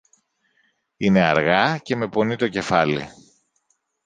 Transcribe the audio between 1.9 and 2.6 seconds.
με πονεί το